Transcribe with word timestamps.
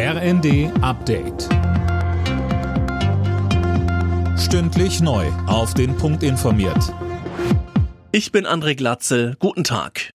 RND 0.00 0.70
Update. 0.80 1.48
Stündlich 4.38 5.00
neu. 5.00 5.26
Auf 5.48 5.74
den 5.74 5.96
Punkt 5.96 6.22
informiert. 6.22 6.94
Ich 8.12 8.30
bin 8.30 8.46
André 8.46 8.76
Glatzel. 8.76 9.34
Guten 9.40 9.64
Tag. 9.64 10.10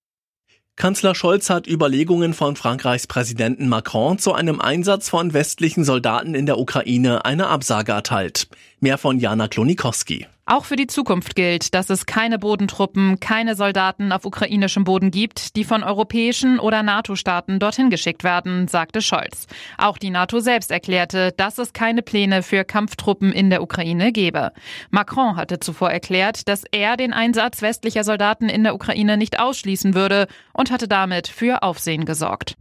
Kanzler 0.78 1.16
Scholz 1.16 1.50
hat 1.50 1.68
Überlegungen 1.68 2.34
von 2.34 2.56
Frankreichs 2.56 3.08
Präsidenten 3.08 3.68
Macron 3.68 4.18
zu 4.20 4.32
einem 4.32 4.62
Einsatz 4.62 5.10
von 5.10 5.34
westlichen 5.34 5.84
Soldaten 5.84 6.34
in 6.34 6.46
der 6.46 6.60
Ukraine 6.60 7.26
eine 7.26 7.48
Absage 7.48 7.92
erteilt. 7.92 8.48
Mehr 8.80 8.98
von 8.98 9.20
Jana 9.20 9.50
Klonikowski. 9.50 10.28
Auch 10.46 10.66
für 10.66 10.76
die 10.76 10.88
Zukunft 10.88 11.38
gilt, 11.38 11.74
dass 11.74 11.90
es 11.90 12.06
keine 12.06 12.38
Bodentruppen, 12.38 13.22
keine 13.22 13.56
Soldaten 13.56 14.12
auf 14.12 14.26
ukrainischem 14.26 14.84
Boden 14.84 15.10
gibt, 15.10 15.56
die 15.56 15.64
von 15.64 15.84
europäischen 15.84 16.60
oder 16.60 16.84
NATO-Staaten 16.84 17.60
dorthin 17.60 17.90
geschickt 17.90 18.26
werden, 18.26 18.68
sagte 18.68 19.02
Scholz. 19.02 19.48
Auch 19.78 19.98
die 19.98 20.10
NATO 20.10 20.42
selbst 20.42 20.70
erklärte, 20.70 21.32
dass 21.38 21.60
es 21.60 21.72
keine 21.72 22.02
Pläne 22.02 22.44
für 22.44 22.66
Kampftruppen 22.66 23.32
in 23.32 23.50
der 23.50 23.64
Ukraine 23.64 24.12
gebe. 24.12 24.52
Macron 24.90 25.38
hatte 25.38 25.62
zuvor 25.62 25.92
erklärt, 25.92 26.50
dass 26.50 26.66
er 26.72 26.98
den 26.98 27.14
Einsatz 27.14 27.62
westlicher 27.62 28.04
Soldaten 28.04 28.50
in 28.50 28.64
der 28.64 28.76
Ukraine 28.76 29.16
nicht 29.16 29.40
ausschließen 29.40 29.94
würde 29.94 30.28
und 30.52 30.72
hatte 30.72 30.90
damit 30.90 31.30
für 31.30 31.64
Aufsehen 31.64 32.04
gesorgt. 32.04 32.58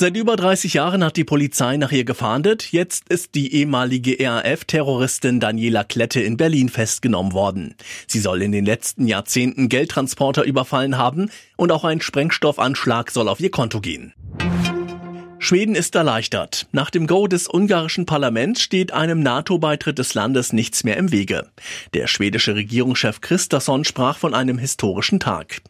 Seit 0.00 0.16
über 0.16 0.34
30 0.36 0.72
Jahren 0.72 1.04
hat 1.04 1.18
die 1.18 1.24
Polizei 1.24 1.76
nach 1.76 1.92
ihr 1.92 2.04
gefahndet. 2.06 2.72
Jetzt 2.72 3.10
ist 3.10 3.34
die 3.34 3.54
ehemalige 3.54 4.16
RAF-Terroristin 4.18 5.40
Daniela 5.40 5.84
Klette 5.84 6.22
in 6.22 6.38
Berlin 6.38 6.70
festgenommen 6.70 7.34
worden. 7.34 7.74
Sie 8.06 8.20
soll 8.20 8.40
in 8.40 8.50
den 8.50 8.64
letzten 8.64 9.06
Jahrzehnten 9.06 9.68
Geldtransporter 9.68 10.44
überfallen 10.44 10.96
haben 10.96 11.30
und 11.58 11.70
auch 11.70 11.84
ein 11.84 12.00
Sprengstoffanschlag 12.00 13.10
soll 13.10 13.28
auf 13.28 13.40
ihr 13.40 13.50
Konto 13.50 13.82
gehen. 13.82 14.14
Schweden 15.42 15.74
ist 15.74 15.96
erleichtert. 15.96 16.66
Nach 16.70 16.90
dem 16.90 17.06
Go 17.06 17.26
des 17.26 17.48
ungarischen 17.48 18.04
Parlaments 18.04 18.60
steht 18.60 18.92
einem 18.92 19.22
NATO-Beitritt 19.22 19.98
des 19.98 20.12
Landes 20.12 20.52
nichts 20.52 20.84
mehr 20.84 20.98
im 20.98 21.12
Wege. 21.12 21.46
Der 21.94 22.08
schwedische 22.08 22.54
Regierungschef 22.54 23.22
Christasson 23.22 23.84
sprach 23.84 24.18
von 24.18 24.34
einem 24.34 24.58
historischen 24.58 25.18
Tag. 25.18 25.62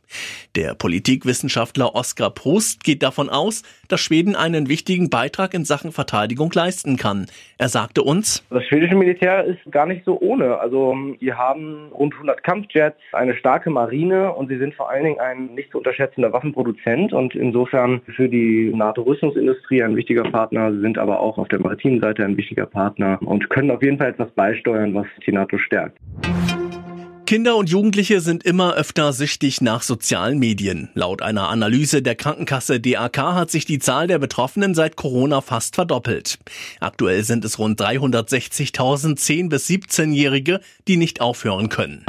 Der 0.57 0.75
Politikwissenschaftler 0.75 1.95
Oskar 1.95 2.31
Prost 2.31 2.83
geht 2.83 3.05
davon 3.05 3.29
aus, 3.31 3.63
dass 3.87 4.01
Schweden 4.01 4.35
einen 4.35 4.69
wichtigen 4.69 5.09
Beitrag 5.09 5.55
in 5.55 5.65
Sachen 5.65 5.93
Verteidigung 5.93 6.51
leisten 6.53 6.97
kann. 6.97 7.27
Er 7.59 7.69
sagte 7.69 8.03
uns, 8.03 8.45
Das 8.51 8.65
schwedische 8.65 8.97
Militär 8.97 9.45
ist 9.45 9.61
gar 9.71 9.87
nicht 9.87 10.05
so 10.05 10.19
ohne. 10.21 10.59
Also 10.59 10.97
die 11.21 11.33
haben 11.33 11.93
rund 11.93 12.15
100 12.15 12.43
Kampfjets, 12.43 12.99
eine 13.13 13.37
starke 13.37 13.71
Marine 13.71 14.33
und 14.33 14.49
sie 14.49 14.59
sind 14.59 14.75
vor 14.75 14.91
allen 14.91 15.05
Dingen 15.05 15.21
ein 15.21 15.55
nicht 15.55 15.71
zu 15.71 15.79
unterschätzender 15.79 16.33
Waffenproduzent 16.33 17.13
und 17.13 17.37
insofern 17.37 18.01
für 18.17 18.29
die 18.29 18.73
NATO-Rüstungsindustrie 18.75 19.60
ein 19.71 19.97
wichtiger 19.97 20.25
Partner. 20.25 20.73
Sie 20.73 20.81
sind 20.81 20.99
aber 20.99 21.21
auch 21.21 21.39
auf 21.39 21.49
der 21.49 21.61
maritimen 21.61 22.01
Seite 22.01 22.25
ein 22.25 22.37
wichtiger 22.37 22.67
Partner 22.67 23.19
und 23.23 23.49
können 23.51 23.71
auf 23.71 23.83
jeden 23.83 23.99
Fall 23.99 24.09
etwas 24.09 24.31
beisteuern, 24.33 24.95
was 24.95 25.07
die 25.27 25.33
NATO 25.33 25.59
stärkt. 25.59 25.99
Kinder 27.31 27.57
und 27.57 27.71
Jugendliche 27.71 28.21
sind 28.21 28.43
immer 28.43 28.75
öfter 28.75 29.13
süchtig 29.13 29.61
nach 29.61 29.83
sozialen 29.83 30.41
Medien. 30.41 30.89
Laut 30.95 31.23
einer 31.23 31.49
Analyse 31.49 32.03
der 32.03 32.17
Krankenkasse 32.17 32.81
DAK 32.81 33.19
hat 33.19 33.53
sich 33.53 33.65
die 33.65 33.79
Zahl 33.79 34.09
der 34.09 34.19
Betroffenen 34.19 34.75
seit 34.75 34.97
Corona 34.97 35.41
fast 35.41 35.77
verdoppelt. 35.77 36.41
Aktuell 36.81 37.23
sind 37.23 37.45
es 37.45 37.61
rund 37.61 37.81
360.000 37.81 39.17
10- 39.17 39.49
bis 39.49 39.69
17-Jährige, 39.69 40.59
die 40.89 40.97
nicht 40.97 41.21
aufhören 41.21 41.69
können. 41.69 42.05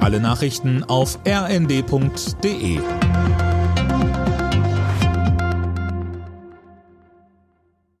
Alle 0.00 0.20
Nachrichten 0.20 0.82
auf 0.84 1.18
rnd.de 1.26 2.78